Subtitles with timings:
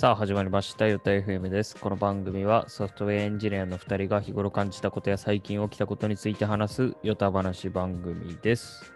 [0.00, 1.76] さあ始まりました、ヨタ FM です。
[1.76, 8.90] この番組はソフトウェアエンジニアの2人が日頃感じたことや最近起きたことについて話すヨタ話番組です。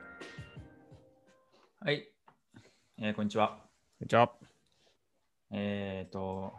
[1.79, 2.09] はい、
[2.97, 3.59] えーこんにちは。
[4.07, 4.33] じゃあ、
[5.51, 6.55] えっ、と、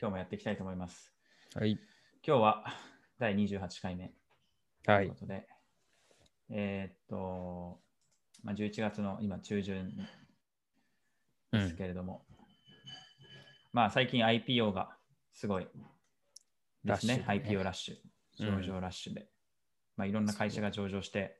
[0.00, 1.12] 今日もやっていきたいと思います。
[1.56, 1.72] はい。
[2.24, 2.64] 今日は
[3.18, 4.12] 第28回目
[4.84, 5.16] とはいいうこ。
[5.16, 5.48] とで、
[6.50, 7.80] えっ、と、
[8.44, 9.88] まあ、11月の今中旬
[11.50, 11.76] ですうん。
[11.76, 12.22] けれども、
[13.78, 14.88] まあ最近 IPO が
[15.32, 15.68] すごい
[16.82, 17.18] ですね。
[17.18, 17.24] ね。
[17.28, 18.02] IPO ラッシ
[18.40, 18.48] うん。
[18.48, 19.28] ュ、上場ラッシュで。
[19.96, 21.38] まあいろんな会社が上場して、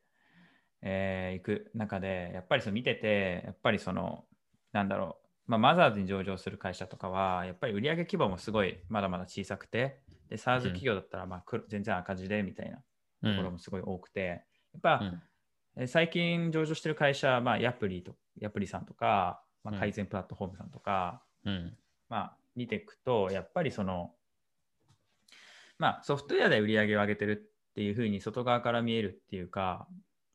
[0.81, 4.25] えー行く中で、やっぱりその見てて、やっぱりその、
[4.71, 15.23] なんだろう、まあ、マザーズに上場する会社とかは、やっぱり売上規模もすごいまだまだ小さくて、で、SARS 企業だったらまあ黒全然赤字でみたいなうところんもすごい多くて、やっぱ、うん。
[15.77, 19.81] えー最近上場してる会社、まあ、ヤプリとヤプリさんとか、まあ、うん。
[19.81, 21.77] 改善プラットフォームさんとか、うん。
[22.09, 24.13] まあ、見ていくと、やっぱりその、
[25.79, 29.87] まあ、ソフトウェアで売り上げを上げてるっていうふうに外側から見えるっていうか、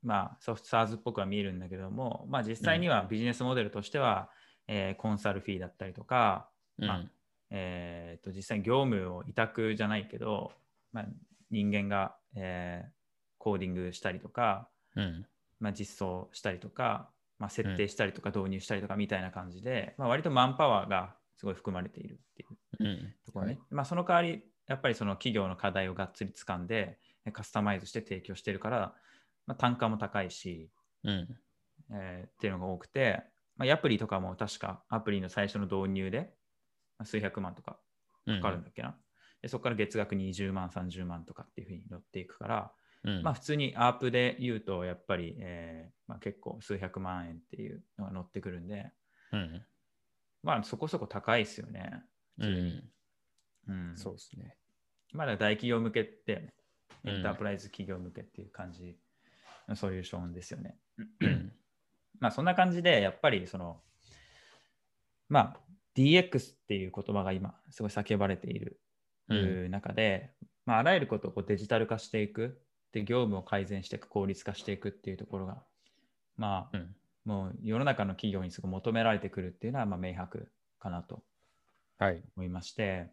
[0.02, 4.30] まあ、ソフト SARS っぽくは見えるんだけども、まあ、実際にはビジネスモデルとしては、
[4.68, 6.48] えーコンサルフィーだったりとか、
[6.80, 6.88] うん。
[6.88, 7.06] まあ
[7.50, 10.54] えーと実際に業務を委託じゃないけど、
[10.92, 11.06] まあ、
[11.52, 12.90] 人間が、えー
[13.38, 15.26] コーディングしたりとか、うん。
[15.60, 23.16] まあ、実装したりとか、まあ、設定したりとか導入したりとかみたいな感じで、まあ、割とマンパワーがすごい含まれているっていううん。
[23.26, 23.60] ところね。
[23.70, 27.00] まあ、その代わり、やっぱりその企業の課題をがっつり掴んで、
[27.32, 28.96] カスタマイズして提供してるから、
[29.46, 30.70] まあ、単価も高いし、
[31.04, 31.28] うん。
[31.92, 33.24] えーっていうのが多くて、
[33.56, 36.34] まあ、アプリとかも確かアプリの最初の導入で、
[36.98, 37.80] まあ数百万とか
[38.26, 38.36] うん。
[38.38, 38.96] かかるんだっけな。
[39.42, 43.22] でそこから月額20万、30万とかっていうふうに乗っていくから、うん。
[43.22, 48.92] まあ普通にアープで言うと、やっぱり、えーまあ、結構数百万円っていうのが乗ってくるんで、
[49.34, 49.66] うん。
[50.44, 52.04] まあそこそこ高いですよね。
[52.38, 52.84] うん。
[53.68, 54.58] うんそうですね。
[55.14, 56.52] まだ大企業向けって、うん
[57.06, 58.96] エンタープライズ企業向けっていう感じ
[59.68, 60.78] のソリューションですよね。
[61.20, 61.52] うん。
[62.22, 63.82] まあそんな感じで、やっぱりその、
[65.28, 65.60] まあ
[65.96, 68.80] DX っていう言葉が今すごい叫ばれている
[69.28, 69.72] うん。
[69.72, 70.32] 中で、
[70.66, 72.62] まあ、あらゆることをこうデジタル化していく、
[72.92, 75.64] で業務を改善していく、効率化していくっていうところが、
[76.38, 76.96] まあ、うん。
[77.26, 81.24] もう世の中の企業にすごい求められてくるっていうのは、まあ、明白かなと
[81.98, 82.22] はい。
[82.36, 83.12] 思いまして、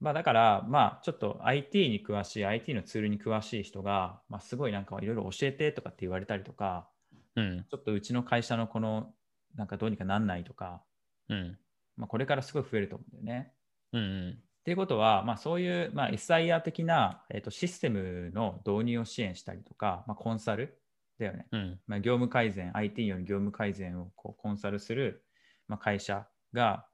[0.00, 6.88] まあ、だから、まあ、ちょっと IT に詳しい、IT のツールに詳しい人が、まあ、すごいなんかいろいろ教えてとかって言われたりとか、
[7.36, 7.64] うん。
[7.70, 9.14] ちょっとうちの会社のこの、
[9.54, 10.82] なんかどうにかなんないとか、
[11.28, 11.58] うん。
[11.96, 13.52] まあ、これからすごい増えると思うんだよね。
[13.92, 14.30] うん。
[14.30, 20.78] っていうことは、まあ、そういう、まあ、SIR 的な、えー、とシステムの導入を支援したりとか、まあ、コンサル
[21.18, 21.46] だよね。
[21.52, 21.80] うん。
[21.86, 25.24] まあ、業務改善、IT による業務改善をこうコンサルする、
[25.68, 26.86] まあ、会社が、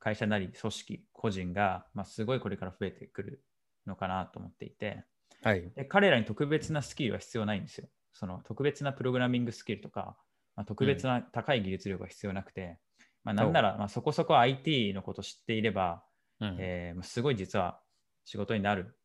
[0.00, 3.44] 会社なり組織、個人が、まあ、すごいこれから増えてくる
[3.86, 5.04] のかなと思っていて、
[5.42, 5.70] はい。
[5.74, 7.88] で彼らに特別なスキルは必要ないんですよ。
[8.12, 10.16] その特別なプログラミングスキルとか、
[10.56, 12.78] まあ、特別な高い技術力が必要なくて、
[13.22, 16.02] まあ、なんなら、まあ、そこそこ IT のことを知っていれば、
[16.40, 16.56] うん。
[16.58, 17.80] えーまあすごい実は
[18.24, 18.96] 仕事になる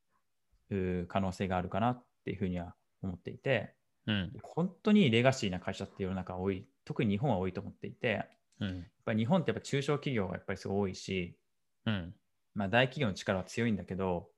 [1.07, 3.75] 可能性があるかなっていうふうには思っていて、
[4.07, 4.37] うん。
[4.43, 8.91] 本当にレガシーな会社って世の中多い、特に日本は多いと思っていて、やっうん。
[9.05, 11.39] ぱり日本ってやっぱ中小企業がやっぱりすごい多いし、
[11.85, 12.15] うん。
[12.53, 14.31] まあ、大企業の力は強いんだけど、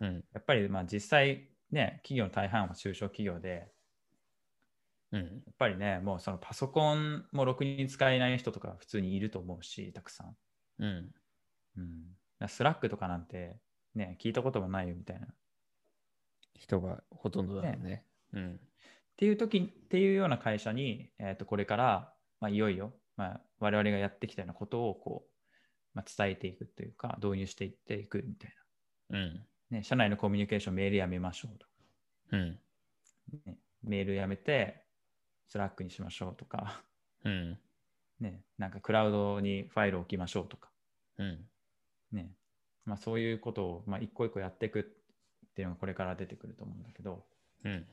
[0.00, 0.24] うん。
[0.34, 3.72] やっぱりまあ実際ね、企業の大半は中小企業で、
[5.12, 5.42] うん。
[5.46, 10.36] やっぱりね、もうそのパソコンもろくに使えない人とか普通にいると思うし、たくさん。
[10.78, 11.14] うん。
[11.76, 13.60] うん、 Slack とかなんて
[13.94, 15.34] ね、聞いたこともないよみたいな。
[16.54, 18.06] 人がほとんどだもんね。
[18.32, 18.67] うん。
[19.18, 25.30] っていう時っていうような会社に、えー、とこれから、まあ、いよいよ、まあ、我々がやってきたようなことをこう、
[25.92, 28.52] まあ、伝えていくというか導入していっていくみたい
[29.10, 29.44] うん。
[29.70, 31.72] な、ね、社内のコミュニケーションメールやめましょうとか、
[32.30, 32.58] うん。
[33.44, 34.84] ね、メールやめて
[35.48, 36.80] Slack にしましょうとか、
[37.24, 37.58] うん。
[38.20, 40.70] ね、なんかクラウドにファイルを置きましょうとか、
[41.18, 41.40] うん。
[42.12, 42.30] ね
[42.84, 44.82] まあ、そういうことを、まあ、一個一個やっていくっ
[45.54, 47.24] ていうのがこれから出てくると思うんだけど、
[47.64, 47.84] うん。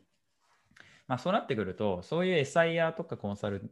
[1.07, 3.71] まあ、そうなってくると、そういう SIR とかコンサル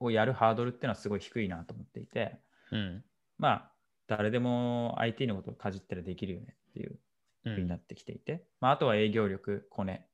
[0.00, 2.38] をやるハードルっていうのはすごい低いなと思っていて、
[2.70, 3.04] うん。
[3.38, 3.72] まあ、
[4.06, 6.98] 誰でも IT のことをかじったらできるよねっていう
[7.44, 10.06] うふうになってきていて、まあ、あとは営業力、コネ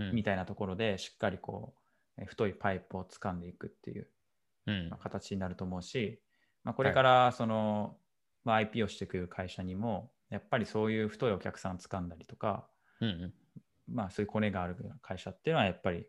[0.00, 0.14] ん。
[0.14, 1.74] みたいなところでしっかりこ
[2.18, 4.08] う、え太いパイプを掴んでいくっていう
[4.66, 5.02] うんまあ。
[5.02, 6.20] 形になると思うし、
[6.62, 7.96] まあ、これからその、
[8.44, 12.66] まあ、IP をしてくる会社にも、やっぱりそういう太いお客さん掴んだりとか、
[13.00, 13.34] うん。
[13.88, 16.06] まあ、そういうコネがある会社っていうのはやっぱり、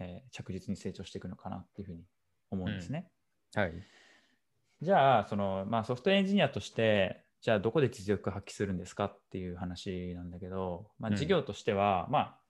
[0.00, 2.04] えー着実に成長していくのかなっていうふうに
[2.50, 3.10] 思うんですね。
[3.54, 3.72] はい。
[4.82, 12.40] じゃあ、その、まあ、ソフトエンジニアとして、じゃあどこで実力発揮するんですかっていう話なんだけど、まあ、うん事業としては、まあ、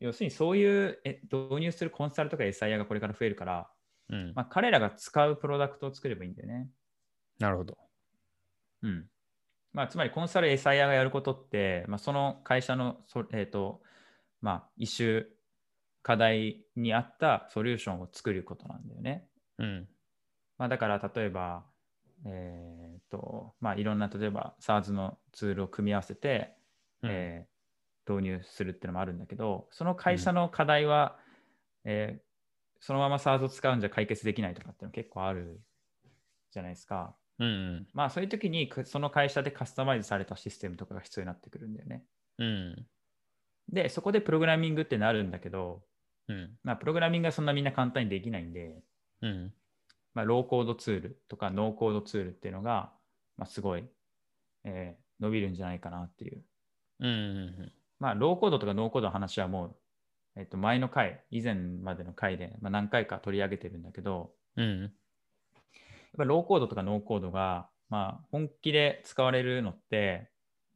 [0.00, 3.70] 要するにそういうえ導入するコンサルとか SIR がこれから増えるから、
[4.10, 4.32] うん。
[4.34, 6.70] まあ、彼らが使うプロダクトを作ればいいんだよね。
[7.38, 7.76] なるほど。
[8.82, 9.06] うん。
[9.72, 13.82] まあ、つまりコンサル SIR がやることって、まあ、その会社のそ、えーと
[14.40, 15.26] まあ、一種
[16.02, 19.28] 課題に合ったソリューションを作ることなんだよね。
[19.58, 19.88] うん。
[20.56, 21.64] まあ、だから例えば、
[22.24, 26.54] えーとまあ、いろんな例えば SARS のツールを組み合わせて、
[27.02, 27.58] うんえー
[28.10, 31.18] 導入するっていうのもあるんだけど、その会社の課題は、
[31.84, 32.22] えー
[32.80, 35.60] そのまま SARS を使うんじゃ解決できないとかっていうの結構ある
[36.52, 37.17] じゃないですか。
[37.38, 37.88] うん。
[37.92, 42.04] まあそういう時にくその会社でカスタマイズされたシステムとかが必要になってくるんだよね。
[42.38, 42.86] うん。
[43.68, 45.82] で、そこでプログラミングってなるんだけど、
[46.28, 46.58] うん。
[46.62, 48.82] まあ、プログラミングがそんなみんな簡単にできないんで、
[49.22, 49.54] うん。
[50.14, 52.92] まあ、ローコードツールとかノーコードツールっていうのが、
[53.36, 53.84] まあ、すごい、
[54.64, 56.44] えー伸びるんじゃないかなっていう。
[57.00, 57.72] うん。
[57.98, 59.76] まあ、ローコードとかノーコードの話はもう、
[60.36, 64.92] えっと、前の回、以前までの回で、まあ、何回か取り上げてるんだけど、うん。
[66.12, 70.30] やっぱりローコードとかノーコードが、まあ、本気で使われるのって、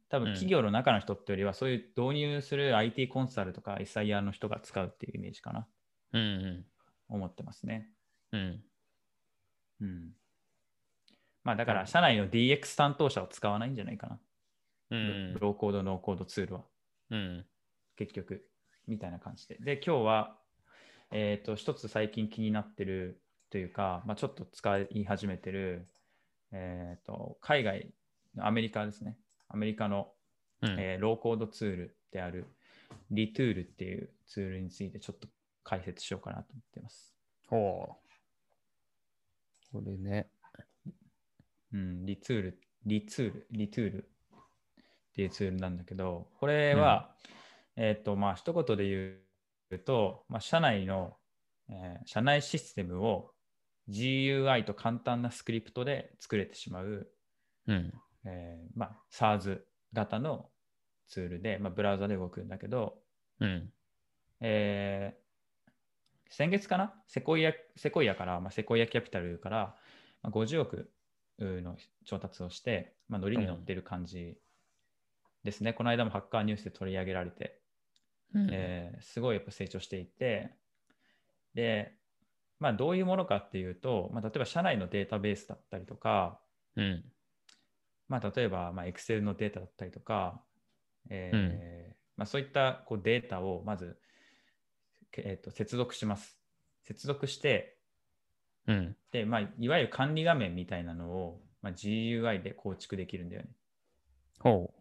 [0.09, 5.67] 多分うん企業の中の人ってよりは、そういう導入する IT コンサルとか SIR の人が使うっていうイメージかな、
[6.13, 6.65] うん。
[7.09, 7.89] 思ってますね。
[8.31, 8.63] うん。
[9.81, 10.11] うん。
[11.43, 14.19] まあ、だかはいら、社内の DX 担当者を使わないんじゃないかな。
[14.91, 15.33] うん。
[15.39, 16.61] ローコード、ノーコードツールは、
[17.09, 17.45] うん。
[17.95, 18.45] 結局、
[18.87, 19.57] みたいな感じで。
[19.59, 20.37] で、今日は、
[21.09, 23.22] えっ、と、一つ最近気になってる
[23.53, 25.87] というか、まあ、ちょっと使い始めてる、
[26.51, 27.93] えっ、と、海外、
[28.39, 29.15] アメリカですね。
[29.47, 30.07] アメリカの、
[30.63, 30.69] うん。
[30.79, 32.47] えーローコードツールである、
[33.11, 35.27] リトゥールっていうツールについてちょっと
[35.63, 37.13] 解説しようかなと思ってます。
[37.47, 37.89] ほ
[39.71, 39.71] う。
[39.71, 40.29] これね。
[41.73, 44.07] うん、リツール、リツール、リトゥールっ
[45.13, 47.13] ていうツールなんだけど、これは、
[47.75, 49.15] えっ、と、まあ、一言で言
[49.69, 51.17] うと、まあ、社内の、
[51.69, 53.32] えー社内システムを
[53.89, 57.07] GUI と簡単なスクリプトで作れてしまう、
[57.67, 57.93] うん。
[58.25, 59.59] えーまあ、SARS
[59.93, 60.49] 型の
[61.07, 63.01] ツールで、まあ、ブラウザで動くんだけど、
[63.39, 63.71] うん。
[64.41, 65.23] えー
[66.29, 66.95] 先月かな？
[67.07, 69.75] セコイアセコイアから、まあ、セコイアキャピタルから、
[70.23, 70.89] まあ、50億
[71.39, 74.39] の調達をして、まあ、ノリに乗ってる感じ
[75.43, 75.73] ですね。
[75.73, 77.61] この間もハッカーニュースで取り上げられて、
[78.33, 80.49] うんえーすごいやっぱ成長していて、
[81.53, 81.93] で、
[82.59, 86.39] まあ、どういうものかっていうと、まあ、例えば社内のデータベースだったりとか、
[86.75, 87.03] うん。
[88.07, 90.41] まあ、例えば、まあ、Excel のデータだったりとか、
[91.09, 93.97] えーまあ、そういったこうデータをまず、
[95.11, 96.37] けえーと接続します。
[96.83, 97.77] 接続して、
[98.67, 98.95] うん。
[99.11, 103.49] でまあ、いわゆる管理画面みたいなのを、まあ、GUI で構築できるんだよね。
[104.39, 104.73] ほ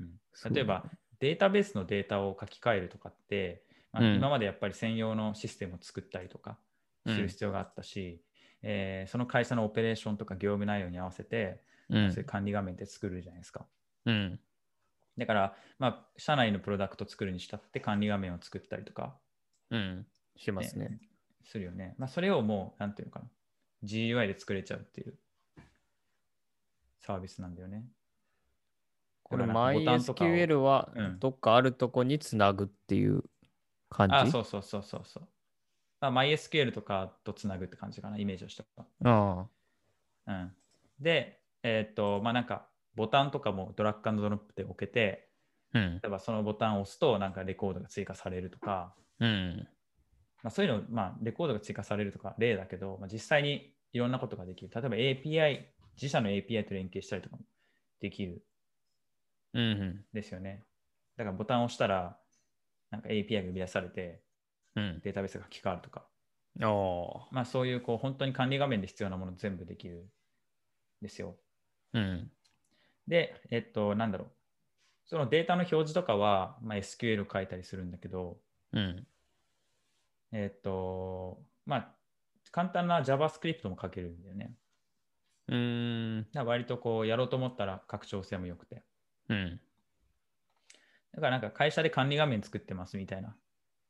[0.00, 0.54] うんう。
[0.54, 0.84] 例えば、
[1.20, 3.62] データベースのデータを書き換えるとかって、
[3.92, 6.58] まあうん今までやっぱり専用のシステムを作ったりとか
[7.06, 8.22] すうんる必要があったし、
[8.62, 11.60] えーその会社のオペレーションとか業務内容に合わせて、
[11.90, 13.66] うんそういう管理画面って作るじゃないですか。
[14.06, 14.40] うん。
[15.18, 19.16] だから、まあ、社内のプロダクト作るにしたって管理画面を作ったりとか、
[19.70, 20.06] うん。
[20.36, 20.98] してますね。
[21.44, 21.94] するよね。
[21.98, 23.26] まあ、それをもう、なんていうのかな、
[23.84, 25.18] GUI で作れちゃうっていう
[27.00, 27.84] サービスなんだよね。
[29.22, 33.22] これだからなんかボタンとかを MySQL はうんどっかあるとこにつなぐっていう
[33.88, 34.14] 感じ？
[34.16, 35.28] あ、そうそうそうそうそう。
[36.10, 38.64] まあ、MySQL とかとつなぐって感じかな、イメージをした。
[39.04, 39.46] あ
[40.26, 40.52] うん、
[41.00, 45.28] で、えーっと、まあなんか、ボタンとかもドラッグドロップで置けて、
[45.74, 45.78] あ。
[45.78, 45.94] うん。
[45.94, 49.68] 例えばそのボタンを押すと、なんかレコードが追加されるとか、うん。
[50.42, 54.70] まあ、そういうの、まあ、レコードが追加されるとか例だけど、まあ、実際にいろんなことができる。
[54.74, 55.64] 例えば API、
[55.96, 57.42] 自社の API と連携したりとかも
[58.00, 58.44] できる
[59.54, 60.04] うんうん。
[60.12, 60.64] ですよね。
[61.16, 62.18] だからボタンを押したら、
[62.90, 64.23] なんか API が生み出されて、
[64.76, 65.00] うん。
[65.00, 66.06] データベースが書き換わるとか。
[67.32, 70.08] まあそういうこう本当に管理画面で必要なもの全部できるん
[71.02, 71.36] ですよ。
[71.92, 72.30] うん。
[73.08, 74.28] で、えっと、なんだろう。
[75.06, 78.38] そのデータの表示とかは、まあ、SQL を書いたりするんだけど、
[78.72, 79.06] うん。
[80.32, 81.94] えっと、まあ、
[82.50, 84.54] 簡単な JavaScript も書けるんだよね。
[85.48, 86.26] うーん。
[86.32, 88.82] だ割とこうやろうと思ったら拡張性も良くて。
[89.28, 89.60] うん。
[91.14, 93.34] だからなんか会社で管理画面作ってますみたいなうん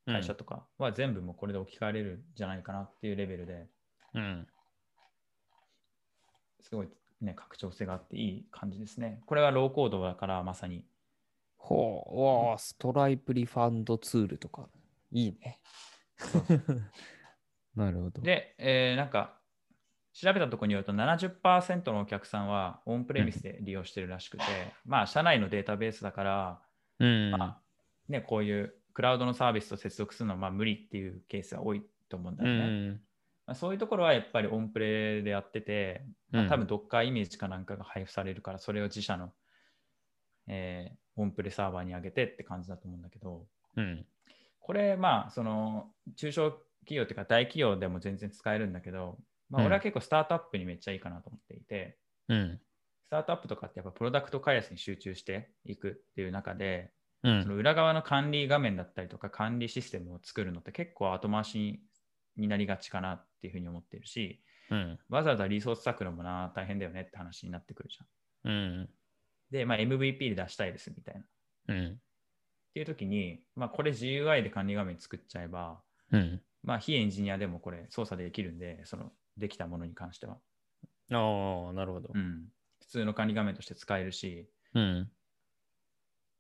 [0.06, 3.66] 会社とかは全部もうこれで置き換えれるんじゃないかなっていうレベルで
[4.14, 4.46] うん。
[6.60, 6.88] すごい
[7.20, 9.22] ね、拡張性があっていい感じですね。
[9.26, 10.84] これはローコードだからまさに。
[11.56, 12.14] ほう。
[12.16, 14.68] うわあ、ストライプリファンドツールとか。
[15.12, 15.60] いいね。
[17.74, 18.22] なるほど。
[18.22, 19.38] で、えーなんか
[20.12, 24.44] 調べたところによると70%のお客さんはオンプレミスで利用してるらしくて、
[24.86, 26.62] まあ、社内のデータベースだから、
[27.00, 27.30] うん。
[27.32, 27.60] まあ
[28.08, 32.66] ね、こういうクラウドのサービスと接続するのはまあ無理っていうケースが多いと思うんだうよね。
[32.90, 33.00] ん。
[33.46, 39.32] まあ、そういうところはやっぱりオンプレでやってて、まあ、うん多分 Docker イメージかなんかが配布されるから、それを自社の、
[40.48, 43.46] えーオンプレサーバーに上げてって感じだと思うんだけど、
[43.76, 44.04] うん。
[44.58, 49.18] これ、まあ、その中小企業っていうか大企業でも全然使えるんだけど、
[49.50, 51.98] まあ、うん俺は結構スタートアップにめっちゃいいかなと思っていて、
[52.28, 52.60] うん。
[53.04, 56.90] スタートアップとかってやっぱプロダクト開発に集中していくっていう中で、
[57.24, 57.42] うん。
[57.42, 61.82] その裏側の管理画面だったりとか管理システムを作るのって結構後回し
[62.36, 64.98] になりがちかなっていうふうに思っているし、うん。
[65.08, 68.52] わざわざリソース割くのもな大変だよねって話になってくるじゃん。
[68.52, 68.90] うん。
[69.50, 71.20] で、まあ、MVP で出したいですみたいな。
[71.22, 71.24] っ
[71.68, 72.00] うん。
[72.74, 76.42] ていう時に、まあ、これ GUI で管理画面作っちゃえば、うん。
[76.62, 80.38] まあ、非エンジニアでもこれ操作できるんで、そのできたものに関しては。
[81.12, 82.18] ああ、なるほどう。
[82.18, 82.48] ん。
[82.80, 85.10] 普通の管理画面として使えるし、うん。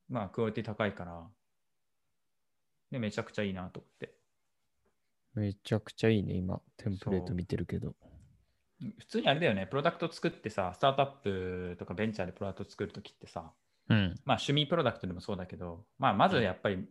[0.08, 1.26] まあ、クオリティ高いから、
[2.90, 4.14] で、めちゃくちゃいいなと思って。
[5.34, 6.60] めちゃくちゃいいね、今。
[6.76, 7.94] テンプレート見てるけど。
[8.98, 13.52] 普通にあれだよね、プロダクト作ってさ、スタートアップとかベンチャーでプロダクト作るときってさ、
[13.88, 14.14] うん。
[14.24, 16.86] まあ趣味プロダクトでもそうだけど、まあまずやっぱり、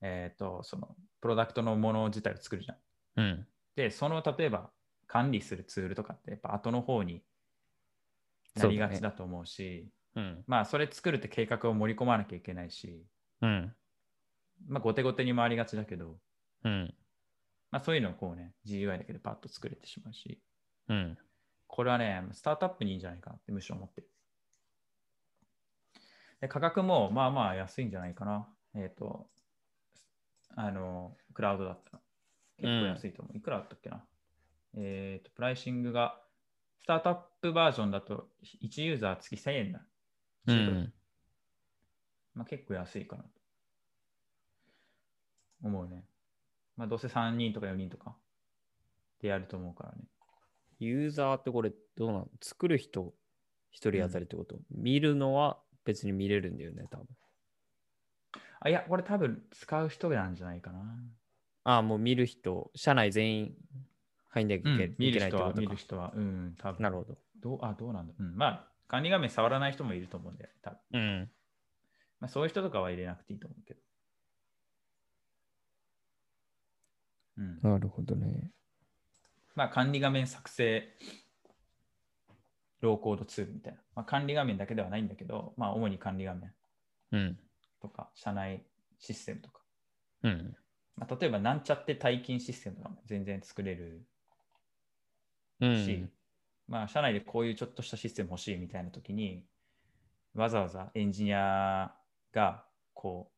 [0.00, 2.76] えっ、と、そのプロダクトのもの自体を作るじゃん。
[3.16, 3.46] うん。
[3.76, 4.70] で、その例えば
[5.06, 7.22] 管理するツールとかってやっぱ後の方に
[8.56, 10.44] なりがちだと思うし、うん。
[10.46, 13.04] まあそれ作るって計画を盛り込まなきゃいけないし、
[13.42, 13.72] うん。
[14.66, 16.16] まあ後手後手に回りがちだけど、
[16.64, 16.94] うん。
[17.70, 20.40] まあそういうのをこうね、GUI だけでパッと作れてしまうし、
[20.88, 21.18] うん。
[21.68, 24.08] これはね、スタートアップにいいんじゃないかなってむしろ思ってる。
[26.40, 28.48] で価格もまあまあ安いんじゃないかな。
[28.74, 29.26] えっ、と、
[30.54, 32.00] あの、クラウドだったら。
[32.58, 33.36] 結構安いと思う。
[33.36, 34.04] いくらだったっけな。
[34.76, 36.18] えっ、と、プライシングが、
[36.80, 38.28] スタートアップバージョンだと
[38.62, 39.80] 1ユーザー月1000円だ。
[40.46, 40.92] う1ん。
[42.34, 43.30] まあ、結構安いかなと。
[45.62, 46.04] 思うね。
[46.76, 48.14] まあどうせ3人とか4人とか
[49.20, 50.04] でやると思うからね。
[50.78, 53.14] ユーザーってこれどうなの作る人
[53.70, 57.06] 一人当たりってこと、見るのは別に見れるんだよね、多分。
[58.60, 60.80] あ、いや、これ多分使う人なんじゃないかな。
[61.64, 63.54] ああ、もう見る人、社内全員
[64.28, 65.76] 入んなきゃいけ,、ないってことか見る。
[65.76, 67.18] 人は、うん、多分なるほど。
[67.40, 68.14] どうあ、どうなんだ？
[68.18, 70.78] うん、まあ、管理画面触らない人もいると思うんだよね、多分。
[70.92, 71.30] うん。
[72.20, 73.80] まあ、そういう人とかは入れなくていいと思うけど。
[77.38, 77.60] うん。
[77.62, 78.50] なるほどね。
[79.54, 80.88] まあ、管理画面作成、
[82.80, 83.80] ローコードツールみたいな。
[83.94, 86.52] まあ、管理画面だけではないんだけど、まあ、主に管理画面
[87.12, 87.38] うん。
[87.80, 88.64] とか、社内
[88.98, 89.62] システムとか。
[90.22, 90.56] うん。
[90.96, 94.06] まあ、例えば、なんちゃって退勤システムとかも全然作れる
[95.60, 96.10] うし、ん。
[96.68, 99.44] まあ、社内でこういうちょっとしたシステム欲しいみたいな時に、
[100.34, 101.94] わざわざエンジニア
[102.32, 103.30] がこ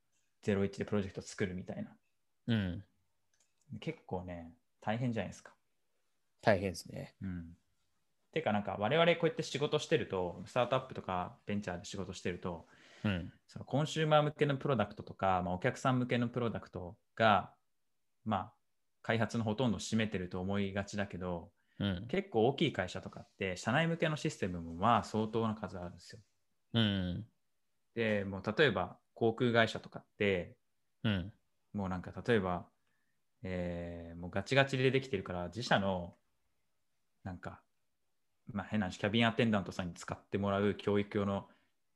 [0.43, 1.91] う01でプロジェクト作るみたいな。
[2.49, 2.85] うん。
[3.81, 5.53] 結構ね、大変じゃないですか。
[6.41, 7.15] 大変ですね。
[7.23, 7.57] うん。
[8.33, 12.67] てか、なんか我々こうやって仕事してると、スタートアップとかベンチャーで仕事してると、
[13.05, 13.33] うん。
[13.47, 17.53] そのコンシューマー向けのプロダクトとか、まあ、お客さん向けのプロダクトが、
[18.25, 18.53] まあ、
[19.03, 22.07] 開発のほとんどを占めてると思いがちだけど、うん。
[22.09, 26.21] 結構大きい会社とかって、社内向けのシステムもまあ相当な数あるんですよ。
[26.75, 27.27] うん。
[27.95, 30.57] で、もう例えば航空会社とかって、
[31.05, 31.33] うん。
[31.73, 32.67] もうなんか例えば、
[33.43, 36.15] えーもうガチガチでできてるから、自社の、
[37.23, 37.63] なんか、
[38.53, 41.49] まあ変な話、キャビンアテンダントさんに使ってもらう教育用の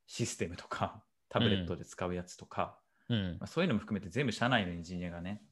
[0.06, 5.42] システムとか、タブレットで使うやつとか、うんまあ、そういうのも含めて全部社内のエンジニアがね、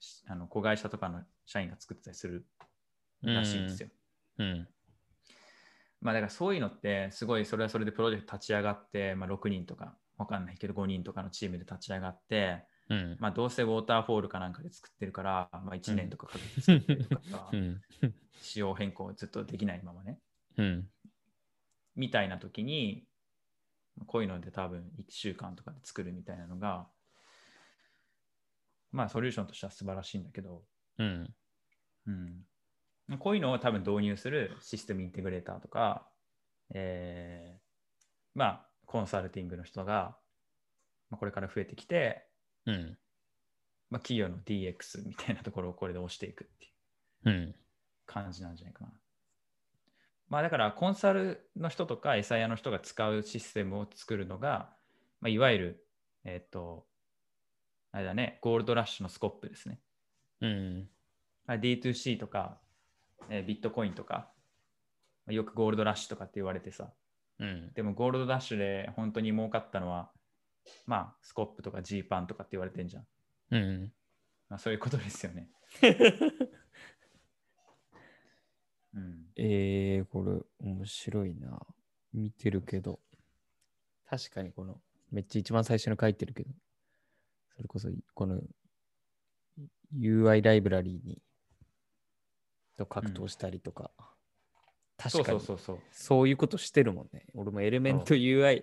[0.00, 2.46] しあの子会社とかの社員が作ってたりする
[3.22, 3.88] らしいんですよ。
[4.38, 4.68] うん。
[6.00, 13.16] まあだからそういうのってすごいそれはそれでプロジェクト立ち上がって、まあ、6人とかわかんないけど5人とかのチームで立ち上がって、うん。
[13.18, 17.82] まあどうせウォーターフォールかなんかで作ってるから、まあ1年とかかけて作ってるとかさ うん。
[18.40, 20.20] 仕様変更ずっとできないままね。
[20.56, 20.88] うん。
[21.96, 23.06] みたいな時に、
[24.06, 26.88] こういうので多分1週間とかで作るみたいなのが、
[28.92, 30.62] まあソリューションとしては素晴らしいんだけど、
[30.98, 31.34] うん。
[32.06, 32.46] うん、
[33.18, 36.08] こういうのを多分導入するシステムインテグレーターとか、
[36.74, 37.66] えー
[38.34, 40.16] まあ、コンサルティングの人が、
[41.10, 42.26] まあ、これから増えてきて、
[42.66, 42.98] うん。
[43.90, 46.72] まあ、企業の DX みたいなところをこれで押していくっていう
[47.24, 47.54] うん。
[48.04, 48.92] 感じなんじゃないかな。
[50.28, 54.70] まあ、だからコンサルの人とか餌屋の人が使うシステムを作るのが、
[55.20, 55.86] まあ、いわゆる、
[56.24, 56.84] えっ、と、
[57.92, 59.80] あれだね、ゴールドラッシュのスコップですね。
[60.40, 60.88] うん。
[61.46, 62.58] まあ D2C とか、
[63.30, 64.30] えービットコインとか、
[65.26, 66.92] まあよくゴールドラッシュとかって言われてさ、
[67.38, 67.72] うん。
[67.74, 70.10] でもゴールドラッシュで本当に儲かったのは、
[70.86, 73.06] まあ、スコップとかジーパンとかって言われてんじゃん。
[73.50, 73.92] うん。
[74.48, 75.50] まあ、そういうことですよね。
[78.94, 79.26] うん。
[79.36, 81.60] えー、これ面白いな。
[82.12, 83.00] 見てるけど。
[84.08, 84.80] 確かにこの、
[85.10, 86.50] めっちゃ一番最初に書いてるけど、
[87.54, 88.40] それこそこの
[89.94, 91.20] UI ライブラリーに
[92.76, 93.90] と格闘したりとか、
[95.08, 95.78] そう確かにそうそうそう。
[95.90, 97.26] そういうことしてるもんね。
[97.34, 98.62] 俺もエレメント UI、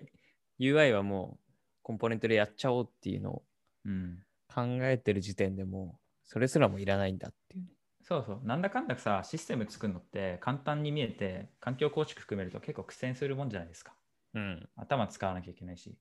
[0.58, 1.52] UI はもう
[1.82, 3.42] コンポーネントでやっちゃおうっていうのを
[3.84, 4.24] うん。
[4.52, 7.70] 考えてる時点でもう、それすらもいらないんだっていうね。
[8.02, 8.40] そうそう。
[8.44, 13.94] なんだかんださ、システム作るのって簡単に見えて、環境構築含めると結構苦戦するもんじゃないですか。
[14.34, 14.68] うん。
[14.76, 15.96] 頭使わなきゃいけないし、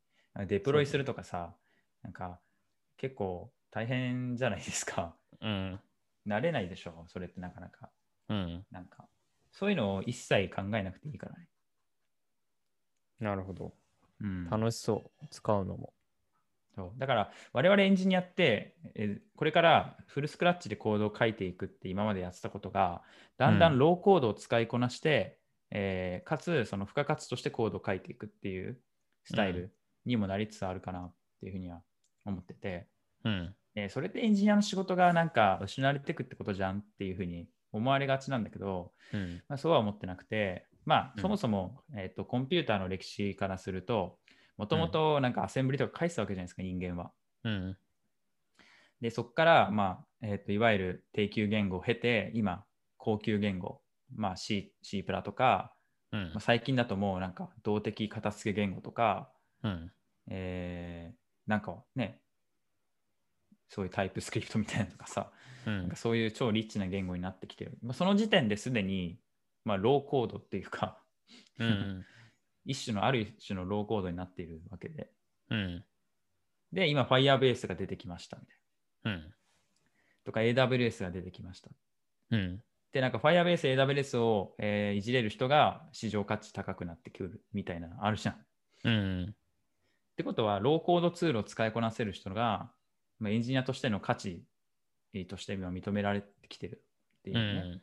[0.48, 1.56] デプロイするとかさ、
[2.04, 2.40] なんか
[2.98, 5.16] 結構大変じゃないですか。
[5.42, 5.80] うん。
[6.28, 7.90] 慣れないでしょ、それってなかなか。
[8.30, 8.66] うん。
[8.72, 9.08] なんか、
[9.52, 11.48] そういうのを一切考えなくていいからね。
[13.20, 13.74] なるほど。
[14.22, 15.28] うん、楽しそう。
[15.30, 15.94] 使うのも。
[16.76, 23.04] そうだから我々エンジニアってえこれからフルスクラッチでコードを書いていくって今までやってたことが
[23.38, 25.38] だんだうんんローコードを使いこなして、
[25.70, 28.80] えーかつその付加価値としてコードを書いていくっていう
[29.24, 29.76] スタイうル
[30.06, 31.82] にもなりつつあるかなっていうふうには
[32.26, 32.88] 思ってて、
[33.24, 33.56] うん。
[33.76, 39.44] えーそれでエンジニアの仕事がなんか失われていくってことじゃんっていうふうに思われがちなんだけど、うん。
[39.50, 44.20] まあ、そうは思ってなくて、まあ、うんそもそも、えーとコンピューターの歴史からすると、
[44.58, 47.12] もともとなんかアセンブリとか返すわけじゃないですか、人間は。
[47.44, 47.78] うん。
[49.02, 52.64] で、そこから、まあえーといわゆる低級言語を経て、今、
[52.98, 53.82] 高級言語、
[54.16, 55.74] まあ、C, C プラとか、
[56.12, 59.32] うんまあ、最近だともうなんか動的片付け言語とか、
[59.64, 59.92] うん。
[60.30, 62.22] えーなんかね、
[63.70, 65.32] そういうタイプスクリプトみたいなのとかさ、
[65.66, 67.78] うんなんかそういう超リッチな言語になってきてる。
[67.82, 69.20] まあ、その時点ですでに、
[69.64, 71.02] まあ、ローコードっていうか、
[71.58, 72.06] うん。
[72.66, 75.10] 一種のある種のローコードになっているわけで。
[75.50, 75.86] うん。
[76.72, 79.30] で、今、Firebase が出てきましたみたいうん。
[79.30, 79.36] な。
[80.26, 81.70] とか、AWS が出てきました。
[82.32, 82.64] うん。
[82.92, 88.36] で、なんか Firebase、AWS を、えーいじれる人が市場価値高くなってくるみたいなのあるじゃん。
[88.36, 88.38] っ
[88.86, 89.36] うん。
[90.16, 92.72] てことは、ローコードツールを使いこなせる人が、
[93.24, 94.44] まあ、エンジニアとしての価値
[95.14, 96.84] えーとして今認められてきてる
[97.20, 97.60] っていううね。
[97.76, 97.82] ん。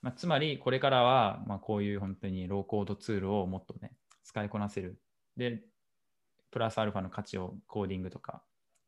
[0.00, 3.92] まあ、つまり、これからは、まあ、こういう本当にローコードツールをもっとね、
[4.24, 4.98] 使いこなせる。
[5.36, 5.62] で、
[6.50, 8.42] プラスアルファの価値をコーディングとか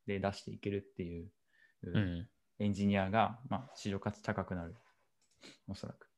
[0.07, 1.31] で出していけるっていう、
[1.83, 2.29] うん。
[2.59, 4.75] エンジニアが、まあ、市場価値高くなる。
[5.69, 6.09] おそらく。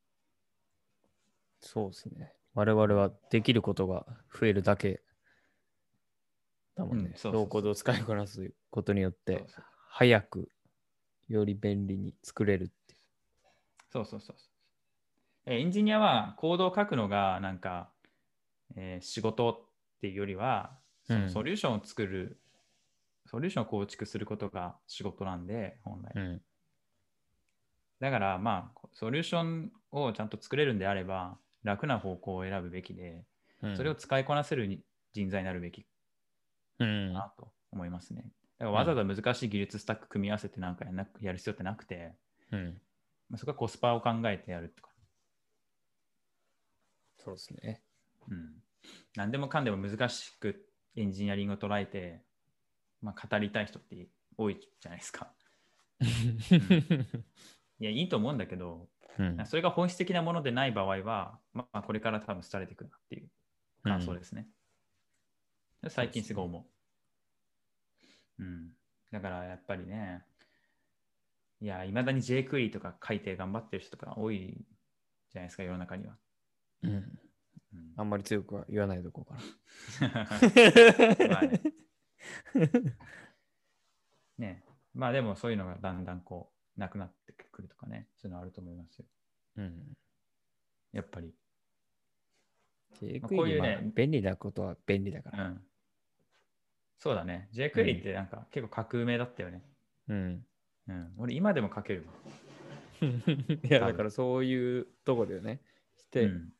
[1.60, 2.32] そうですね。
[2.54, 4.06] 我々はできることが
[4.38, 5.02] 増えるだけ
[6.76, 7.14] だもんね。
[7.24, 9.46] ローコードを使いこなすことによって
[9.88, 10.48] 早く、
[11.28, 12.96] より便利に作れるって。
[13.92, 14.48] そうそうそうそう。
[15.46, 17.90] えエンジニアはコードを書くのがなんか、
[18.76, 20.78] えー仕事っていうよりは、
[21.28, 22.40] ソリューションを作る、
[23.26, 26.12] ソリューションを構築することが仕事なんで、本来。
[26.16, 26.42] うん。
[28.00, 33.24] だから、まあ、ソリューションをちゃんと作れるんであれば、楽な方向を選ぶべきで、
[33.62, 34.82] うんそれを使いこなせる
[35.14, 35.86] 人材になるべき
[36.78, 38.24] なと思いますね。
[38.58, 42.14] だからわざわざ難しい技術スタック組み合わせてなんかやんなやる必要ってなくて、
[42.52, 42.80] うん。
[43.28, 44.90] まあ、そこはコスパを考えてやるとか。
[47.18, 47.82] そうですね。
[48.28, 48.62] うん。
[49.16, 52.22] 何でもかんでも難しくエンジニアリングを捉えて、
[53.00, 55.32] まあ、語りたい人って多いじゃないですか。
[57.80, 63.28] いや、いいと思うんだけど、うんそれが本質的なものでない場合は、まあ、これから多分廃れていくなっていう
[63.84, 64.48] 感想ですね。
[65.90, 66.66] 最近すごい思
[68.38, 68.42] う。
[68.42, 68.70] うん。
[69.12, 70.24] だからやっぱりね、
[71.60, 74.66] いや、いまだに JQuery とか書いて頑張ってる人とか多い
[75.30, 76.16] じゃないですか、世の中には。
[76.82, 76.90] うん。
[76.92, 77.18] うん
[77.96, 79.34] あんまり強くは言わないとこか
[81.28, 81.60] まあね
[84.38, 89.06] ねまあでもそういうのがだんだんこう、なくなってくるとかね、そういうのあると思いますよ。
[89.56, 89.64] ら。
[89.64, 89.96] うん。
[90.92, 91.34] やっぱり。
[93.00, 95.46] JQuery まあこういうねまあ便利なことは便利だから。
[95.46, 95.66] うん。
[96.98, 97.48] そうだね。
[97.52, 99.62] JQuery ってなんか結構革命だったよね。
[100.08, 100.46] うん。
[100.88, 101.12] うん。
[101.18, 102.12] 俺今でも書けるわ。
[103.04, 105.60] いや、だからそういうとこだよね。
[105.96, 106.52] して、うん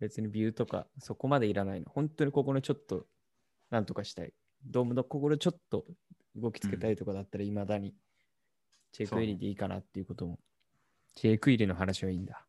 [0.00, 1.86] 別にビューとかそこまでいらないの。
[1.90, 3.06] 本当にここのちょっと
[3.70, 4.32] なんとかしたい。
[4.64, 5.84] ドームのここでちょっと
[6.36, 7.94] 動きつけたいとかだったらいまだに
[8.92, 10.38] チェック入りでいいかなっていうことも。
[11.14, 12.46] チェック入りの話はいいんだ。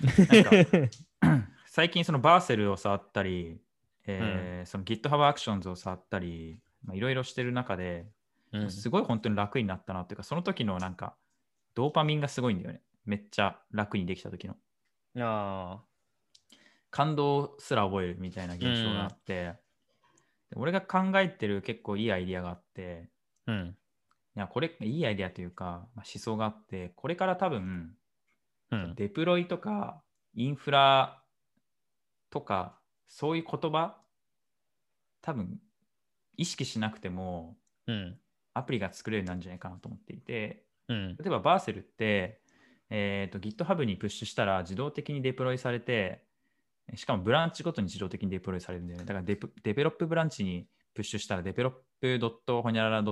[0.00, 3.60] なんか 最近そのバーセルを触ったり、
[4.08, 8.06] えーその GitHub Actions を触ったり、まあいろいろしてる中で、
[8.52, 11.14] うんすごい本当に楽になったなっていうか、その時のなんか、
[11.74, 12.82] ドーパミンがすごいんだよね。
[13.04, 14.56] めっちゃ楽にできた時の。
[15.18, 15.88] ああ。
[16.90, 19.54] 感動すら覚えるみたいな現象があって、
[20.50, 23.10] で俺が考えてる結構いいアイディアがあって、
[23.46, 23.76] うん。
[24.36, 27.96] いや、これ、いいアイデアというか、まあ、思想があって、これから多分、
[28.70, 28.94] うん。
[28.94, 30.02] デプロイとか、
[30.34, 31.22] インフラ
[32.30, 33.97] とか、そういう言葉、
[35.22, 35.60] 多分、
[36.36, 38.18] 意識しなくても、うん。
[38.54, 41.16] アプリが作れるようになるんじゃないかなと思っていて、うん。
[41.16, 42.40] 例えば、 Vercel って、
[42.90, 46.24] えー、と GitHub にプッシュしたら自動的にデプロイされて、
[46.94, 49.04] しかもブランチごとに自動的にデプロイされるんだよね。
[49.04, 53.04] だからデプ develop ブランチにプッシュしたら develop ホニャララ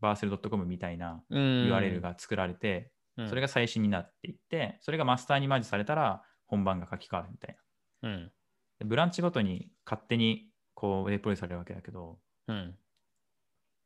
[0.00, 1.38] .barsel.com みたいなうん。
[1.70, 7.56] URL が作られて、うん、それが最新になっていって、それがマスターにマージされたら本番が書き換わるみたい
[8.02, 8.08] な。
[8.08, 8.32] うん。
[8.78, 10.47] でブランチごとに勝手に
[10.78, 12.72] こうデプロイされるわけだけど、うん。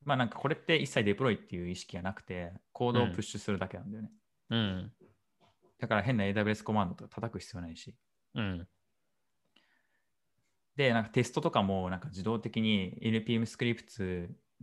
[0.05, 4.11] まあなんかこれって一切デプロイっていう意識がなくて、コードをプッシュするだけなんだよね。
[4.51, 4.93] うん。
[5.81, 7.95] だから変な AWS コマンドとか叩く必要ないし。
[8.35, 8.69] うん。
[10.77, 14.03] で、なんかテストとかもなんか自動的に NPM スクリプト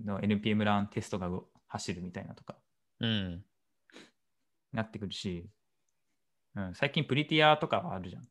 [0.05, 1.31] の NPM ランテストが
[1.67, 2.57] 走るみたいなとか
[2.99, 3.43] うん。
[4.71, 5.49] なってくるし、
[6.55, 8.27] うん、最近プリティアとかはあるじゃん。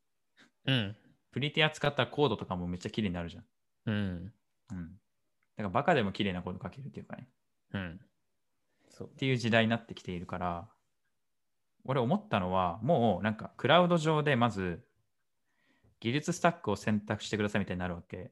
[0.66, 0.96] うん。
[1.32, 3.44] プリティア使ったらコードとかもめっちゃ綺麗になるじゃん。
[3.88, 4.32] うん。
[4.72, 4.90] うん。
[5.56, 7.28] だからバカでも綺麗なコード書けるっていうかね。
[7.72, 8.00] うん。
[8.90, 9.10] そうっ。
[9.16, 10.68] ていう時代になってきているから、
[11.84, 14.84] 俺思ったのは、もうなんかクラウド上でまず
[16.00, 18.30] 技術スタックを選択してくださいみたいになるわけ。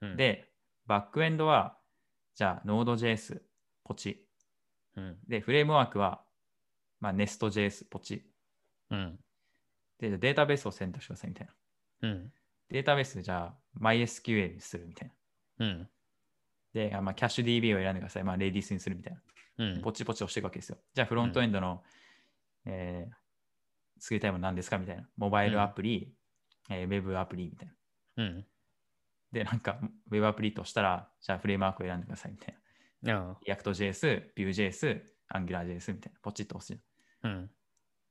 [0.00, 0.52] うん、で、
[0.86, 1.76] バックエンドは、
[2.34, 3.40] じゃあ Node.js
[3.84, 4.26] ポチ。
[4.96, 5.18] うん。
[5.26, 6.22] で、フレームワークは、
[7.00, 8.30] まあ、Nest.js ポチ。
[8.90, 9.18] うん。
[9.98, 11.46] で、データベースを選択してくださいみたい
[12.02, 12.08] な。
[12.08, 12.32] うん。
[12.70, 15.12] データベースじゃあ MySQL にするみたい
[15.58, 15.66] な。
[15.66, 15.88] うん。
[16.74, 18.24] で、あまあ、キャッシュ DB を選んでください。
[18.24, 19.64] まあ、レディースにするみたいな。
[19.66, 19.80] うん。
[19.82, 20.78] ポチポチ押していくわけですよ。
[20.94, 21.82] じゃあ、フロントエンドの、
[22.66, 23.14] えー
[24.00, 24.78] 作りたいもの何ですか？
[24.78, 25.08] みたいな。
[25.16, 26.14] モバイルアプリ、
[26.70, 27.74] えーウェブアプリみたいな。
[28.24, 28.46] うん。
[29.32, 32.56] で、なんか、ウェブアプリとしたら、じゃあフレームワークを選んでくださいみたい
[33.02, 33.16] な。
[33.16, 33.36] ああ。
[33.44, 35.02] React.js、Vue.js、
[35.34, 36.20] AngularJS みたいな。
[36.22, 37.30] ポチッと押すじゃん。
[37.32, 37.50] うん。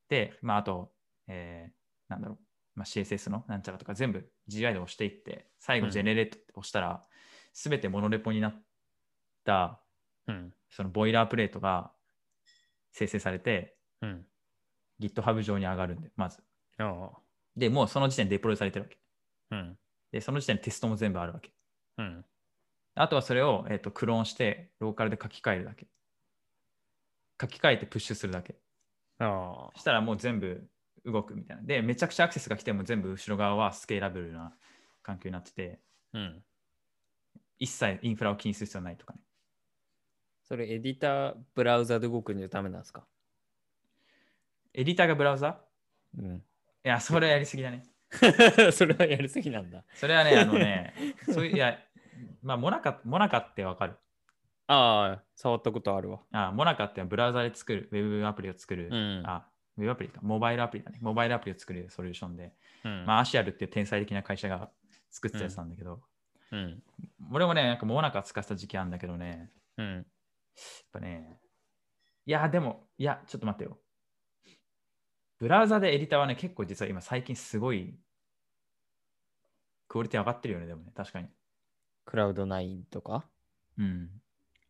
[0.10, 0.92] で、まあ、あと、
[1.28, 2.40] えーなんだろう、
[2.78, 7.04] まあ、CSS のなんちゃらとか全部 GI で押していって、最後うん Generate って押したら、
[7.52, 8.64] すべてモノレポになっ
[9.44, 9.82] た、
[10.28, 10.54] うん。
[10.70, 11.92] そのボイラープレートが
[12.92, 14.26] 生成されて、うん。
[15.02, 16.38] GitHub 上に上がるんで、まず。
[17.56, 19.00] で、もうその時点でデプロイされてるわけ。
[19.52, 19.78] うん。
[20.12, 21.52] で、その時点でテストも全部あるわけ。
[21.98, 22.26] うん。
[22.94, 25.88] あとはそれを、えー、とクローンして、ローカルで書き換えるだけ。
[27.42, 28.56] 書き換えてプッシュするだけ。
[29.20, 29.72] そ。
[29.76, 30.70] したらもう全部
[31.12, 31.64] 動くみたいな。
[31.64, 34.54] で、めちゃくちゃアクセスが来ても全部後ろ側はスケーラブルな
[35.02, 35.80] 環境になってて、
[36.14, 36.44] うん。
[37.60, 39.20] 一切インフラを気にする必要ないとかね。
[40.44, 43.06] それエディター、ブラウザで動くんじゃダメなんですか？
[44.74, 45.60] エディターがブラウザ？
[46.18, 46.36] うん。
[46.36, 46.42] い
[46.84, 47.84] や、それはやりすぎだね。
[48.72, 49.84] それはやりすぎなんだ。
[49.96, 50.94] それはね、あのね、
[51.34, 51.78] そういう、いや、
[52.42, 53.98] まあ、モナカ、モナカってわかる？
[54.68, 56.20] ああ、触ったことあるわ。
[56.32, 59.24] あ、モナカってブラウザで作る、ウェブアプリを作る、うん。
[59.26, 61.00] あ、ウェブアプリか、モバイルアプリだね。
[61.02, 64.72] モバイルアプリを作るソリューションで、うん、まあ、アシアルっていう天才的な会社が
[65.12, 66.02] 作ってたやつなんだけど、
[66.52, 66.84] うん。
[67.32, 69.96] 俺もね、なんか Monaca 使ってた時期あるんだけどね、うん。
[69.96, 70.06] やっ
[70.92, 71.40] ぱね、
[72.26, 73.80] いや、でも、いや、ちょっと待ってよ。
[75.40, 77.96] ブラウザでエディターはね、結構実は今最近すごい
[79.88, 81.28] クオリティ上がってるよね、でもね、確かに。
[82.06, 83.26] Cloud9 とか？
[83.78, 84.10] うん。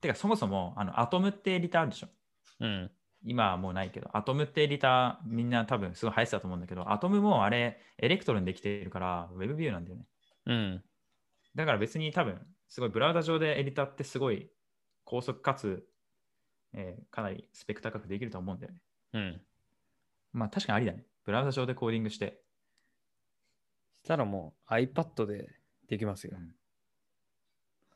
[0.02, 2.08] てか、そもそも、あの、 Atom ってエディターあるでしょ。
[2.60, 2.92] うん。
[3.24, 10.06] 今はもうないけど、 Atom ってエディターみんな多分すごい流行ってたと思うんだけど、 Atom もあれ、 Electron でできているから、 WebView なんだよね。
[10.46, 10.84] うん。
[11.56, 14.50] だから別に多分、すごいブラウザ上でエディターってすごい
[15.04, 15.86] 高速かつ、
[16.74, 18.82] えーかなりスペック高くできると思うんだよね。
[19.14, 19.42] うん。
[20.34, 21.06] まあ確かにありだね。
[21.26, 22.42] ブラウザ上でコーディングして。
[24.04, 25.50] したらもう iPad で
[25.88, 26.38] できますよ。
[26.38, 26.54] うん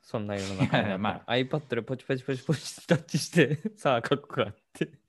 [0.01, 5.00] そんな世の中 ま iPad でポチポチポチポチタッチして、さあ書くかって。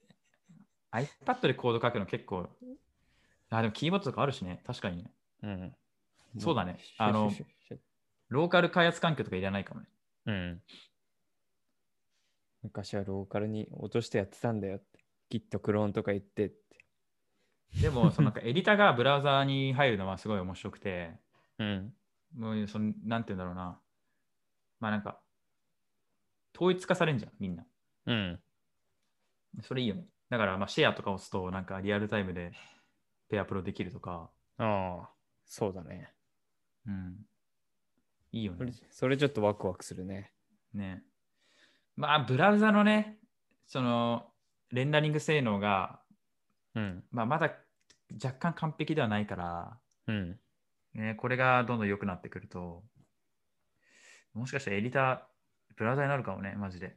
[0.93, 2.49] iPad でコード書くの結構、
[3.51, 4.63] あ、でもキーボードとかあるしね。
[4.67, 5.11] 確かにね。
[5.43, 5.75] うん。
[6.39, 7.31] そうだねあの
[8.31, 9.87] ローカル開発環境とかいらないかもね。
[10.27, 10.63] うん。
[12.63, 15.05] 昔はローカルに落としてやってたんだよって。
[15.31, 16.57] Git クローンとか言ってって。
[17.81, 21.15] でも、そのなんかエディターがブラウザに入るのはすごい面白くて、
[21.59, 21.95] うん。
[22.37, 23.79] もうその、なんて言うんだろうな。
[24.81, 25.19] まあなんか、
[26.55, 27.65] 統一化されんじゃん、みんな。
[28.07, 28.41] うん。
[29.63, 30.05] それいいよね。
[30.33, 32.53] だから、まあ、シェアとか押すと、なんかリアルタイムで
[33.29, 35.11] ペアプロできるとか、ああ、
[35.45, 36.11] そうだね。
[36.87, 37.17] うん。
[38.33, 38.77] いいよそれね。
[38.91, 40.33] それちょっとワクワクするね。
[40.73, 41.03] ね。
[41.97, 43.19] まあ、ブラウザのね、
[43.67, 44.25] その、
[44.71, 46.01] レンダリング性能が、
[46.75, 47.05] うん。
[47.11, 47.55] まあ、まだ
[48.15, 50.41] 若干完璧ではないから、うん。
[50.95, 52.83] ね、これがどんどん良くなってくると、
[54.33, 56.97] もしかしたらエディター、ブラウザになるかもね、マジで。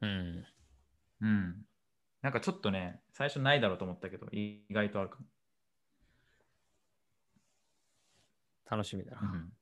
[0.00, 0.44] うん。
[1.20, 1.64] うん。
[2.22, 5.26] なんかちょっとね、最初ないだろうと思ったけど、意外とあるかも。
[8.70, 9.20] 楽しみだな。
[9.20, 9.52] うん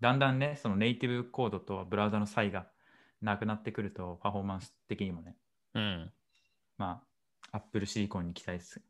[0.00, 2.66] だんだんね、そのネイティブコードとブラウザの差異が
[3.22, 5.36] なくなってくると、パフォーマンス的にもね、
[5.72, 6.12] うん。
[6.76, 7.02] ま
[7.52, 8.82] あ、Apple シリコンに期待です。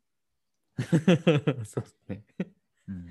[1.64, 2.25] そうですね。
[2.88, 3.07] うん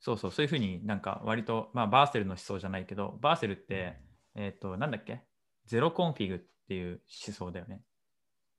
[0.00, 3.96] そうそう、そういうふうになんか割と、まあ、 Vercel の思想じゃないけど、 Vercel って、
[4.34, 5.22] えっ、と、なんだっけ？
[5.64, 7.82] zero config っていう思想だよね。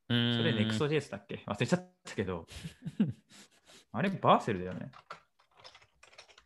[0.08, 1.44] そそれ Next.js だっけ？
[1.48, 2.46] 忘れちゃったけど、
[3.92, 4.92] あれ Vercel だよね。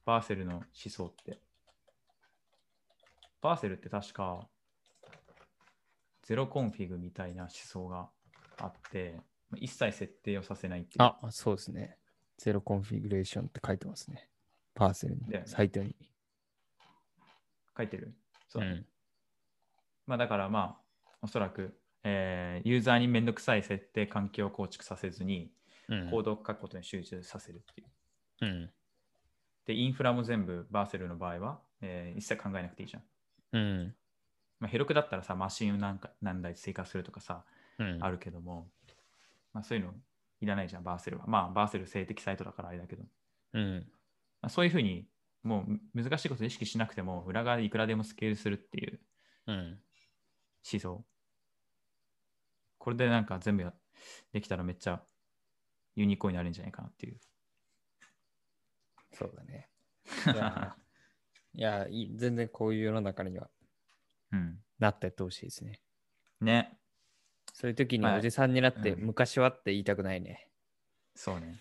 [0.05, 1.41] Vercel の思想って。
[3.41, 4.50] バーセルって確か、
[6.23, 8.10] zero config みたいな思想が
[8.58, 9.19] あって、
[9.56, 11.04] 一切設定をさせないっていう。
[11.04, 11.98] あ、そうですね。
[12.38, 14.30] zero configuration って書いてますね。
[14.73, 15.95] Vercel のだよねサイトに。
[17.76, 18.15] 書いてる？
[18.48, 18.88] そうう、ん。
[20.06, 25.51] まあだからまあ、おそらく、えーユーザーにめんどくさい設定環境を構築させずに、
[25.88, 27.88] うんコードを書くことに集中させるっていう。
[28.41, 28.69] うん。
[29.65, 33.03] で、インフラも全部 Vercel の場合は、えー一切考えなくていいじゃん。
[33.53, 33.95] うん。
[34.59, 37.43] まあ、 Heroku だったらさ、マシンを何か何台追加するとかさ、
[37.79, 37.97] うん。
[38.01, 38.69] あるけども、
[39.53, 39.93] まあ、そういうの
[40.41, 41.25] いらないじゃん、バーセルは。
[41.27, 43.03] まあ、バーセル性的サイトだからあれだけど、
[43.53, 43.91] うん。
[44.41, 45.07] まあ、そういうふうに、
[45.41, 48.99] もうむ難しいこと意識しなくても、裏側でいくらでもスケールするっていう
[49.47, 49.79] うん。
[50.71, 51.05] 思想。
[52.79, 53.73] これでなんか全部や
[54.33, 55.03] できたらめっちゃ
[55.95, 57.19] ユニコーンになるんじゃないかなっていう。
[59.11, 59.69] そうだね。
[60.25, 60.75] いや、
[61.53, 63.49] いや全然こういう世の中には
[64.31, 64.63] うん。
[64.79, 65.81] なってやってほしいですね。
[66.41, 66.79] ね。
[67.53, 70.49] そういう時にはいおじさんになって、うん昔はって言いたくないね。
[71.15, 71.57] そうね。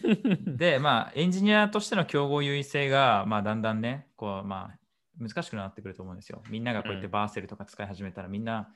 [0.56, 4.78] で、まあ、エンジニアとしての競合優位性が、まあ、だんだんね、こう、まあ、
[5.18, 6.42] 難しくなってくると思うんですよ。
[6.48, 8.74] みんながこうやってうんバーセルとか使い始めたら、みんな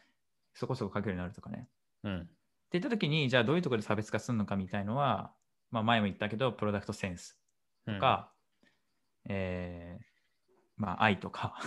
[0.52, 1.68] そこそこ書けるようになるとかね。
[2.04, 2.20] うん。
[2.20, 2.24] っ
[2.70, 5.32] て言った時に、じゃあどういうところで差別化するのかみたいのは、
[5.70, 7.38] まあ、前も言ったけど、プロダクトセンス
[7.86, 8.32] とか、
[9.28, 10.04] えー
[10.76, 11.58] まあ、愛とか、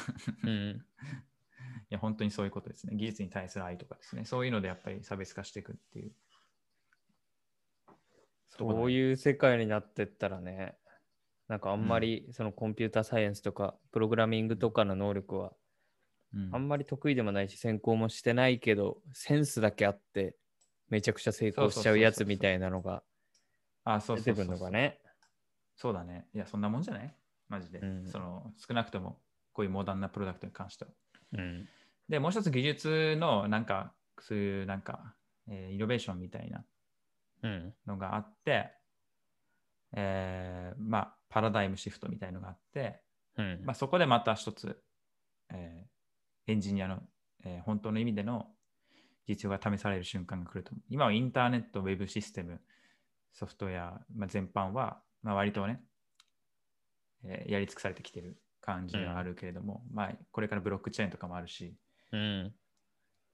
[0.43, 0.85] うん、うん。
[1.89, 2.95] いや、本当にそういうことですね。
[2.95, 4.25] 技術に対する愛とかですね。
[4.25, 6.13] そういうのでやっぱり差別化していくっていう。
[8.47, 10.77] そういう世界になってったらね、
[11.47, 15.55] なんかあんまりそのコンピューターサイエンスとかプログラミングとかの能力はうん
[16.53, 20.35] あんまり得意でもないし専攻もしてないけどセンスだけあって
[20.89, 23.03] めちゃくちゃ成功しちゃうやつみたいなのが
[23.83, 24.99] あ、そう出てくるのがね。
[25.75, 26.27] そうだね。
[26.35, 27.13] いや、そんなもんじゃない？
[27.49, 27.79] マジで。
[27.79, 29.19] うんその少なくとも
[29.53, 30.91] こういうモダンなプロダクトに関しては。
[31.33, 31.67] うん。
[32.07, 35.15] で、もう一つ技術のなんか、そういうなんか、
[35.47, 36.63] えーイノベーションみたいな
[37.43, 37.73] うん。
[37.87, 38.71] のがあって、
[39.93, 43.01] えーまあ、パラダイムシフトみたいのがあって、
[43.37, 43.61] うん。
[43.65, 44.81] まあ、そこでまた一つ、
[45.49, 45.90] えー
[46.47, 47.01] エンジニアの、
[47.43, 48.47] えー本当の意味での
[49.27, 50.83] 実用が試される瞬間が来ると思う。
[50.89, 52.61] 今はインターネット、ウェブシステム、
[53.33, 55.81] ソフトウェア、まあ、全般は、まあ、割とね、
[57.23, 61.75] えーやり尽くされてきてる感じがあるけれども、まあ、これからブロックチェーンとかもあるし、
[62.11, 62.53] うん。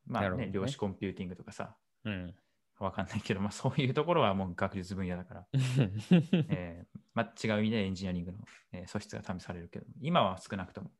[0.06, 2.34] まあね、ね量子コンピューティングとかさ、うん。
[2.80, 5.48] わかんないけど、まあ、そういうところはもう学術分野だから、
[6.50, 8.40] えーまあ、違う意味でエンジニアリングの、
[8.72, 10.92] えー素質が試されるけど、今は少なくとも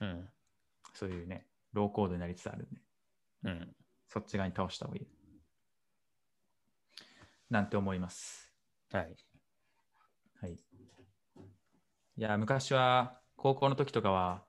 [0.00, 0.28] うん。
[0.98, 2.80] そういうね、ローコードになりつつあるんで、
[3.44, 3.76] うん。
[4.08, 5.06] そっち側に倒した方がいい。
[7.48, 8.52] なんて思います。
[8.90, 9.16] はい。
[10.40, 10.52] はい。
[10.54, 14.42] いや、昔は、高校の時とかは、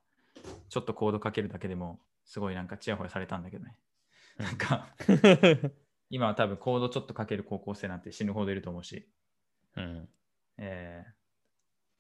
[0.70, 3.78] ちょっとコードかけるだけでも、すごいなんかチヤホヤされたんだけどね。
[4.40, 4.88] なんか、
[6.10, 9.08] 今は多分コードちょっとかける高校生なんて死ぬほどいると思うし、
[9.76, 10.10] うん。
[10.58, 11.20] えー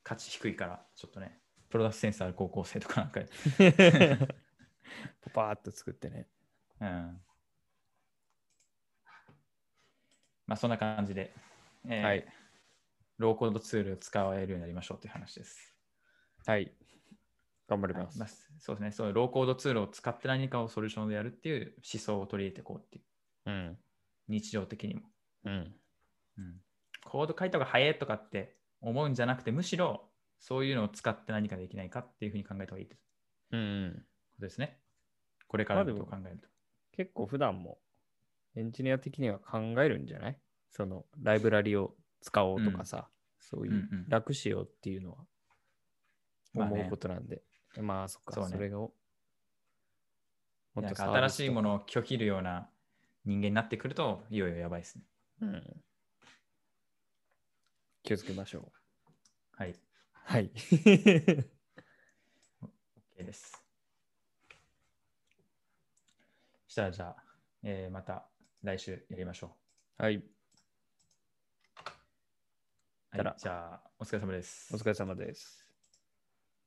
[0.04, 3.22] 価値低いから、ちょっとね、プロダクトセンスある高校生とかなんか、
[5.22, 6.28] パパーっと作ってね。
[6.82, 7.22] うん。
[10.48, 11.34] まあ、そんな感じで、
[11.86, 12.26] えーはい
[13.20, 15.76] ローコードツールを使えるようになりましょうという話です。
[16.46, 16.72] はい。
[17.68, 18.18] 頑張りはいます。
[18.18, 18.30] まあ
[18.60, 23.04] そうですね、そうローコードツールを使って何かをソリューションでやるっていう思想を取り入れていこうっていう、
[23.48, 23.78] うん。
[24.30, 25.02] 日常的にも。
[25.44, 25.76] うん。
[26.38, 26.62] うん、
[27.04, 30.09] コード書いた方が早いとかって思うんじゃなくて、むしろ
[30.40, 33.02] そういうのを使って何かできないかっていうふうに考えた方がいいってこ
[33.52, 34.06] うん。
[34.36, 34.80] とですね。
[35.48, 36.48] これからのことを考えると。
[36.92, 37.80] 結構普段も
[38.56, 40.40] エンジニア的には考えるんじゃない？
[40.72, 45.18] そのライブラリを使おうとかさ、そういううんうん楽しようっていうのは
[46.54, 47.42] まあね思うことなんで。
[47.82, 48.94] まあそっか、そうねそれを
[50.74, 51.70] もっなんとか新しいもの。
[51.70, 52.70] のを拒否るような
[53.26, 55.04] 人間になってくると、いよいよやばいですね。
[55.42, 55.84] うん。
[58.04, 58.72] 気をつけましょう。
[59.58, 59.89] はい。
[60.30, 60.52] はい。
[63.20, 63.64] OK です。
[66.68, 67.24] したらじゃあ、
[67.64, 68.30] えーまた
[68.64, 69.58] 来週やりましょ
[69.98, 70.16] はい。
[70.16, 70.24] う。
[73.16, 74.78] たらはい、じゃあ、お疲れ様ですお。
[74.78, 75.69] 疲れ様です。